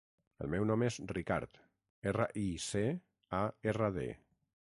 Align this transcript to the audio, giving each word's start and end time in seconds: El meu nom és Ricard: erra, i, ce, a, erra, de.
El 0.43 0.47
meu 0.53 0.63
nom 0.69 0.85
és 0.87 0.95
Ricard: 1.11 1.59
erra, 2.13 2.27
i, 2.45 2.47
ce, 2.69 2.85
a, 3.43 3.45
erra, 3.75 3.93
de. 4.01 4.09